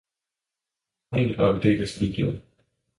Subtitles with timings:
[1.11, 2.39] Han var helt og aldeles ligeglad.